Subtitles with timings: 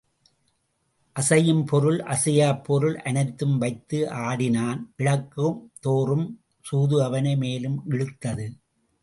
[1.15, 6.27] அசையும் பொருள் அசையாப்பொருள் அனைத்தும் வைத்து ஆடினான் இழக்கும்தோறும்
[6.65, 8.47] குது அவனை மேலும் இழுத்தது.